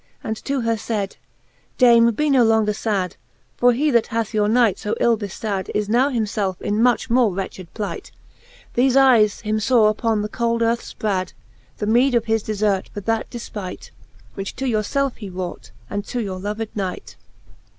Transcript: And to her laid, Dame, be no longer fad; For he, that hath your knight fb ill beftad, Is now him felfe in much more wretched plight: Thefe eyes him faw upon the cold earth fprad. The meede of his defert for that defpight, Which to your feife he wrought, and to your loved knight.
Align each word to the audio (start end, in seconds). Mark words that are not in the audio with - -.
And 0.23 0.35
to 0.45 0.61
her 0.61 0.77
laid, 0.89 1.17
Dame, 1.77 2.09
be 2.09 2.31
no 2.31 2.43
longer 2.43 2.73
fad; 2.73 3.17
For 3.55 3.71
he, 3.71 3.91
that 3.91 4.07
hath 4.07 4.33
your 4.33 4.47
knight 4.47 4.77
fb 4.77 4.95
ill 4.99 5.15
beftad, 5.15 5.69
Is 5.75 5.87
now 5.87 6.09
him 6.09 6.25
felfe 6.25 6.59
in 6.59 6.81
much 6.81 7.11
more 7.11 7.31
wretched 7.31 7.71
plight: 7.75 8.09
Thefe 8.75 8.95
eyes 8.95 9.41
him 9.41 9.59
faw 9.59 9.89
upon 9.89 10.23
the 10.23 10.27
cold 10.27 10.63
earth 10.63 10.81
fprad. 10.97 11.33
The 11.77 11.85
meede 11.85 12.15
of 12.15 12.25
his 12.25 12.41
defert 12.41 12.89
for 12.89 13.01
that 13.01 13.29
defpight, 13.29 13.91
Which 14.33 14.55
to 14.55 14.67
your 14.67 14.81
feife 14.81 15.17
he 15.17 15.29
wrought, 15.29 15.69
and 15.87 16.03
to 16.05 16.19
your 16.19 16.39
loved 16.39 16.69
knight. 16.75 17.15